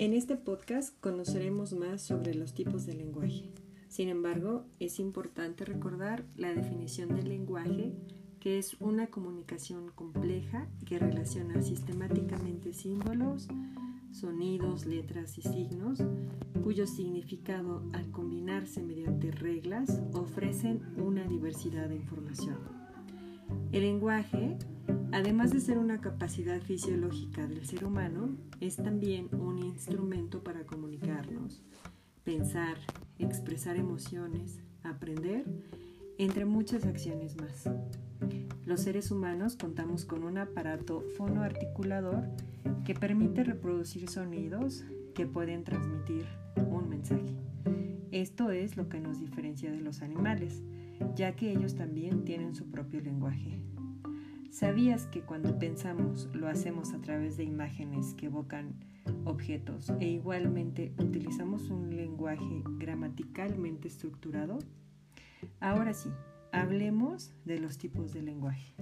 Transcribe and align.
En 0.00 0.14
este 0.14 0.34
podcast 0.34 0.98
conoceremos 1.00 1.74
más 1.74 2.00
sobre 2.00 2.34
los 2.34 2.54
tipos 2.54 2.86
de 2.86 2.94
lenguaje. 2.94 3.50
Sin 3.88 4.08
embargo, 4.08 4.64
es 4.78 4.98
importante 4.98 5.66
recordar 5.66 6.24
la 6.36 6.54
definición 6.54 7.14
del 7.14 7.28
lenguaje, 7.28 7.92
que 8.40 8.56
es 8.56 8.78
una 8.80 9.08
comunicación 9.08 9.90
compleja 9.94 10.66
que 10.86 10.98
relaciona 10.98 11.60
sistemáticamente 11.60 12.72
símbolos, 12.72 13.48
sonidos, 14.10 14.86
letras 14.86 15.36
y 15.36 15.42
signos, 15.42 15.98
cuyo 16.64 16.86
significado 16.86 17.82
al 17.92 18.10
combinarse 18.10 18.82
mediante 18.82 19.30
reglas 19.30 20.00
ofrecen 20.14 20.80
una 20.96 21.24
diversidad 21.24 21.90
de 21.90 21.96
información. 21.96 22.56
El 23.70 23.82
lenguaje 23.82 24.56
Además 25.12 25.52
de 25.52 25.60
ser 25.60 25.78
una 25.78 26.00
capacidad 26.00 26.60
fisiológica 26.60 27.46
del 27.46 27.66
ser 27.66 27.84
humano, 27.84 28.36
es 28.60 28.76
también 28.76 29.28
un 29.34 29.58
instrumento 29.58 30.44
para 30.44 30.64
comunicarnos, 30.64 31.62
pensar, 32.22 32.76
expresar 33.18 33.76
emociones, 33.76 34.60
aprender, 34.84 35.44
entre 36.18 36.44
muchas 36.44 36.84
acciones 36.84 37.36
más. 37.36 37.68
Los 38.64 38.82
seres 38.82 39.10
humanos 39.10 39.56
contamos 39.56 40.04
con 40.04 40.22
un 40.22 40.38
aparato 40.38 41.02
fonoarticulador 41.16 42.28
que 42.84 42.94
permite 42.94 43.42
reproducir 43.42 44.08
sonidos 44.08 44.84
que 45.14 45.26
pueden 45.26 45.64
transmitir 45.64 46.24
un 46.70 46.88
mensaje. 46.88 47.34
Esto 48.12 48.50
es 48.52 48.76
lo 48.76 48.88
que 48.88 49.00
nos 49.00 49.18
diferencia 49.18 49.72
de 49.72 49.80
los 49.80 50.02
animales, 50.02 50.62
ya 51.16 51.34
que 51.34 51.50
ellos 51.50 51.74
también 51.74 52.24
tienen 52.24 52.54
su 52.54 52.70
propio 52.70 53.00
lenguaje. 53.00 53.60
¿Sabías 54.50 55.06
que 55.06 55.22
cuando 55.22 55.60
pensamos 55.60 56.28
lo 56.34 56.48
hacemos 56.48 56.92
a 56.92 57.00
través 57.00 57.36
de 57.36 57.44
imágenes 57.44 58.14
que 58.14 58.26
evocan 58.26 58.74
objetos 59.24 59.90
e 60.00 60.08
igualmente 60.08 60.92
utilizamos 60.98 61.70
un 61.70 61.94
lenguaje 61.94 62.62
gramaticalmente 62.78 63.86
estructurado? 63.86 64.58
Ahora 65.60 65.94
sí, 65.94 66.10
hablemos 66.50 67.32
de 67.44 67.60
los 67.60 67.78
tipos 67.78 68.12
de 68.12 68.22
lenguaje, 68.22 68.74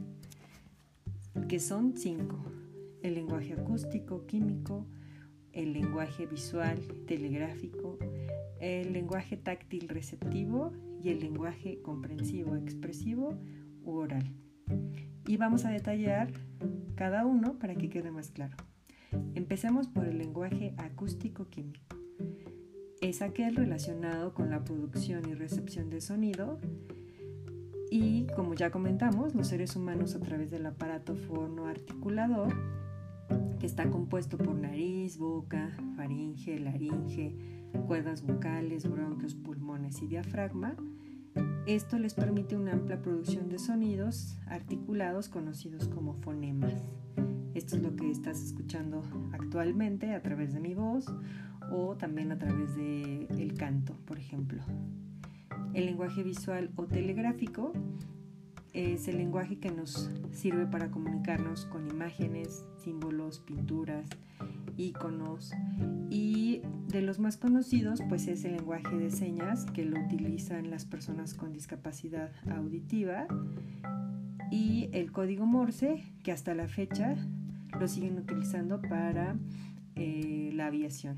que 1.49 1.61
son 1.61 1.99
cinco. 1.99 2.43
El 3.03 3.15
lenguaje 3.15 3.53
acústico, 3.53 4.25
químico, 4.25 4.87
el 5.53 5.75
lenguaje 5.75 6.25
visual, 6.25 6.79
telegráfico, 7.07 7.99
el 8.59 8.95
lenguaje 8.95 9.37
táctil 9.37 9.91
receptivo 9.91 10.73
y 11.03 11.11
el 11.11 11.21
lenguaje 11.21 11.83
comprensivo, 11.83 12.57
expresivo 12.57 13.39
u 13.85 13.93
oral 13.97 14.25
y 15.29 15.37
vamos 15.37 15.67
a 15.67 15.71
detallar 15.71 16.33
cada 16.97 17.27
uno 17.27 17.59
para 17.59 17.75
que 17.75 17.91
quede 17.91 18.11
más 18.11 18.31
claro. 18.31 18.57
Empecemos 19.35 19.87
por 19.87 20.07
el 20.07 20.19
lenguaje 20.19 20.75
acústico-químico. 20.79 21.97
Es 23.03 23.23
aquel 23.23 23.55
relacionado 23.55 24.33
con 24.35 24.51
la 24.51 24.65
producción 24.65 25.29
y 25.29 25.35
recepción 25.35 25.91
de 25.91 26.01
sonido 26.01 26.59
y, 27.91 28.27
como 28.35 28.55
ya 28.55 28.71
comentamos, 28.71 29.35
los 29.35 29.49
seres 29.49 29.77
humanos 29.77 30.15
a 30.15 30.21
través 30.21 30.51
del 30.51 30.67
aparato 30.67 31.15
fonoarticulador, 31.15 32.55
que 33.61 33.67
está 33.67 33.89
compuesto 33.91 34.39
por 34.39 34.55
nariz, 34.55 35.19
boca, 35.19 35.77
faringe, 35.95 36.59
laringe, 36.59 37.37
cuerdas 37.87 38.23
vocales, 38.23 38.91
bronquios, 38.91 39.35
pulmones 39.35 40.03
y 40.03 40.07
diafragma, 40.07 40.75
esto 41.69 41.99
les 41.99 42.15
permite 42.15 42.57
una 42.57 42.73
amplia 42.73 43.03
producción 43.03 43.51
de 43.51 43.59
sonidos 43.59 44.39
articulados 44.47 45.29
conocidos 45.29 45.87
como 45.87 46.15
fonemas. 46.15 46.73
Esto 47.53 47.77
es 47.77 47.83
lo 47.83 47.95
que 47.95 48.11
estás 48.11 48.43
escuchando 48.43 49.03
actualmente 49.35 50.15
a 50.15 50.23
través 50.23 50.55
de 50.55 50.61
mi 50.61 50.73
voz 50.73 51.05
o 51.71 51.95
también 51.95 52.33
a 52.33 52.39
través 52.39 52.75
del 52.75 53.29
el 53.39 53.53
canto, 53.53 53.95
por 54.07 54.19
ejemplo. 54.19 54.63
El 55.75 55.85
lenguaje 55.85 56.23
visual 56.23 56.71
o 56.77 56.87
telegráfico 56.87 57.75
es 58.73 59.09
el 59.09 59.19
lenguaje 59.19 59.59
que 59.59 59.71
nos 59.71 60.11
sirve 60.33 60.67
para 60.67 60.91
comunicarnos 60.91 61.67
con 61.67 61.89
imágenes, 61.89 62.65
símbolos, 62.83 63.41
pinturas, 63.41 64.09
iconos 64.77 65.53
y 66.11 66.63
de 66.89 67.03
los 67.03 67.19
más 67.19 67.37
conocidos 67.37 68.01
pues 68.09 68.29
es 68.29 68.45
el 68.45 68.57
lenguaje 68.57 68.97
de 68.97 69.11
señas 69.11 69.67
que 69.67 69.85
lo 69.85 70.01
utilizan 70.01 70.71
las 70.71 70.85
personas 70.85 71.35
con 71.35 71.53
discapacidad 71.53 72.31
auditiva 72.51 73.27
y 74.51 74.89
el 74.93 75.13
código 75.13 75.47
Morse 75.47 76.05
que 76.23 76.33
hasta 76.33 76.55
la 76.55 76.69
fecha 76.69 77.17
lo 77.79 77.89
siguen 77.89 78.19
utilizando 78.19 78.81
para 78.81 79.37
eh, 79.97 80.51
la 80.55 80.67
aviación. 80.67 81.17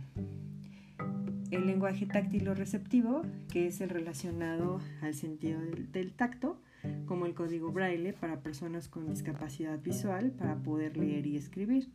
El 1.50 1.66
lenguaje 1.66 2.06
táctil 2.06 2.48
o 2.48 2.54
receptivo, 2.54 3.22
que 3.52 3.66
es 3.66 3.80
el 3.80 3.88
relacionado 3.88 4.80
al 5.02 5.14
sentido 5.14 5.60
del 5.60 6.12
tacto, 6.12 6.60
como 7.06 7.26
el 7.26 7.34
código 7.34 7.72
braille 7.72 8.12
para 8.12 8.40
personas 8.40 8.88
con 8.88 9.06
discapacidad 9.08 9.80
visual 9.80 10.30
para 10.30 10.56
poder 10.62 10.96
leer 10.96 11.26
y 11.26 11.36
escribir 11.36 11.90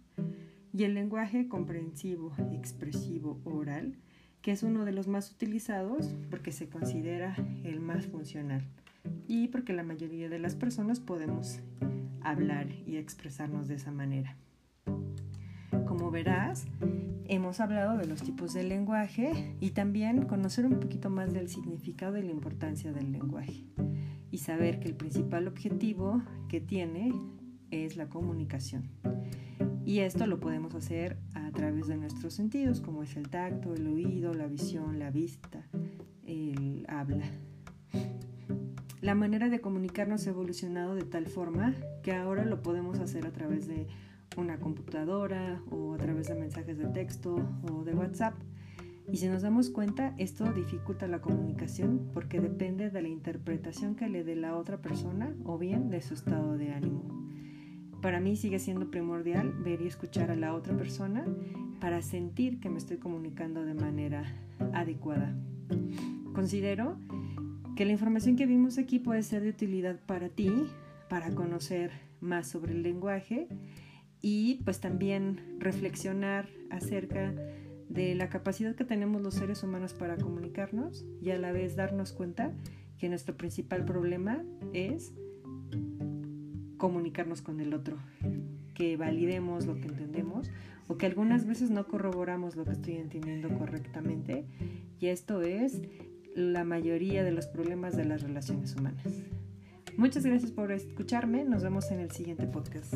y 0.75 0.83
el 0.83 0.93
lenguaje 0.93 1.47
comprensivo, 1.47 2.33
expresivo, 2.51 3.39
oral, 3.45 3.95
que 4.41 4.51
es 4.51 4.61
uno 4.61 4.83
de 4.83 4.91
los 4.91 5.07
más 5.07 5.31
utilizados 5.31 6.13
porque 6.29 6.51
se 6.51 6.67
considera 6.67 7.35
el 7.63 7.79
más 7.79 8.07
funcional 8.07 8.61
y 9.25 9.47
porque 9.47 9.71
la 9.71 9.83
mayoría 9.83 10.27
de 10.27 10.39
las 10.39 10.55
personas 10.55 10.99
podemos 10.99 11.61
hablar 12.21 12.67
y 12.85 12.97
expresarnos 12.97 13.69
de 13.69 13.75
esa 13.75 13.91
manera. 13.91 14.35
Como 15.85 16.11
verás, 16.11 16.67
hemos 17.25 17.61
hablado 17.61 17.97
de 17.97 18.07
los 18.07 18.21
tipos 18.21 18.53
de 18.53 18.63
lenguaje 18.63 19.55
y 19.61 19.71
también 19.71 20.25
conocer 20.25 20.65
un 20.65 20.79
poquito 20.79 21.09
más 21.09 21.31
del 21.33 21.47
significado 21.47 22.17
y 22.17 22.23
la 22.23 22.31
importancia 22.31 22.91
del 22.91 23.13
lenguaje 23.13 23.63
y 24.35 24.37
saber 24.37 24.81
que 24.81 24.89
el 24.89 24.95
principal 24.95 25.47
objetivo 25.47 26.21
que 26.49 26.59
tiene 26.59 27.13
es 27.71 27.95
la 27.95 28.09
comunicación. 28.09 28.89
Y 29.85 29.99
esto 29.99 30.27
lo 30.27 30.41
podemos 30.41 30.75
hacer 30.75 31.15
a 31.35 31.51
través 31.51 31.87
de 31.87 31.95
nuestros 31.95 32.33
sentidos, 32.33 32.81
como 32.81 33.01
es 33.01 33.15
el 33.15 33.29
tacto, 33.29 33.73
el 33.73 33.87
oído, 33.87 34.33
la 34.33 34.47
visión, 34.47 34.99
la 34.99 35.09
vista, 35.09 35.65
el 36.25 36.85
habla. 36.89 37.23
La 38.99 39.15
manera 39.15 39.47
de 39.47 39.61
comunicarnos 39.61 40.27
ha 40.27 40.31
evolucionado 40.31 40.95
de 40.95 41.03
tal 41.03 41.27
forma 41.27 41.73
que 42.03 42.11
ahora 42.11 42.43
lo 42.43 42.61
podemos 42.61 42.99
hacer 42.99 43.25
a 43.25 43.31
través 43.31 43.67
de 43.69 43.87
una 44.35 44.59
computadora 44.59 45.61
o 45.71 45.93
a 45.93 45.97
través 45.97 46.27
de 46.27 46.35
mensajes 46.35 46.77
de 46.77 46.87
texto 46.87 47.37
o 47.71 47.85
de 47.85 47.93
WhatsApp. 47.95 48.33
Y 49.11 49.17
si 49.17 49.27
nos 49.27 49.43
damos 49.43 49.69
cuenta, 49.69 50.15
esto 50.17 50.51
dificulta 50.51 51.07
la 51.07 51.21
comunicación 51.21 52.09
porque 52.13 52.39
depende 52.39 52.89
de 52.89 53.01
la 53.01 53.07
interpretación 53.07 53.95
que 53.95 54.09
le 54.09 54.23
dé 54.23 54.35
la 54.35 54.55
otra 54.55 54.81
persona 54.81 55.35
o 55.45 55.57
bien 55.57 55.89
de 55.89 56.01
su 56.01 56.15
estado 56.15 56.57
de 56.57 56.71
ánimo. 56.71 57.03
Para 58.01 58.19
mí 58.19 58.35
sigue 58.35 58.59
siendo 58.59 58.91
primordial 58.91 59.51
ver 59.51 59.81
y 59.81 59.87
escuchar 59.87 60.31
a 60.31 60.35
la 60.35 60.53
otra 60.53 60.75
persona 60.75 61.25
para 61.79 62.01
sentir 62.01 62.59
que 62.59 62.69
me 62.69 62.77
estoy 62.77 62.97
comunicando 62.97 63.63
de 63.63 63.73
manera 63.73 64.25
adecuada. 64.73 65.35
Considero 66.33 66.97
que 67.75 67.85
la 67.85 67.91
información 67.91 68.35
que 68.35 68.45
vimos 68.45 68.77
aquí 68.77 68.99
puede 68.99 69.23
ser 69.23 69.43
de 69.43 69.49
utilidad 69.49 69.99
para 70.05 70.29
ti, 70.29 70.51
para 71.09 71.31
conocer 71.31 71.91
más 72.21 72.47
sobre 72.47 72.73
el 72.73 72.83
lenguaje 72.83 73.47
y 74.21 74.61
pues 74.63 74.79
también 74.79 75.57
reflexionar 75.59 76.49
acerca 76.69 77.33
de 77.89 78.15
la 78.15 78.29
capacidad 78.29 78.75
que 78.75 78.85
tenemos 78.85 79.21
los 79.21 79.35
seres 79.35 79.63
humanos 79.63 79.93
para 79.93 80.17
comunicarnos 80.17 81.05
y 81.21 81.31
a 81.31 81.37
la 81.37 81.51
vez 81.51 81.75
darnos 81.75 82.11
cuenta 82.11 82.53
que 82.97 83.09
nuestro 83.09 83.35
principal 83.35 83.85
problema 83.85 84.43
es 84.73 85.13
comunicarnos 86.77 87.41
con 87.41 87.59
el 87.61 87.73
otro, 87.73 87.97
que 88.73 88.97
validemos 88.97 89.65
lo 89.65 89.75
que 89.75 89.87
entendemos 89.87 90.49
o 90.87 90.97
que 90.97 91.05
algunas 91.05 91.45
veces 91.45 91.71
no 91.71 91.87
corroboramos 91.87 92.55
lo 92.55 92.65
que 92.65 92.73
estoy 92.73 92.95
entendiendo 92.95 93.49
correctamente 93.57 94.45
y 94.99 95.07
esto 95.07 95.41
es 95.41 95.81
la 96.35 96.63
mayoría 96.63 97.23
de 97.23 97.31
los 97.31 97.47
problemas 97.47 97.95
de 97.95 98.05
las 98.05 98.21
relaciones 98.21 98.75
humanas. 98.75 99.05
Muchas 99.97 100.25
gracias 100.25 100.51
por 100.51 100.71
escucharme, 100.71 101.45
nos 101.45 101.63
vemos 101.63 101.89
en 101.91 102.01
el 102.01 102.11
siguiente 102.11 102.45
podcast. 102.45 102.95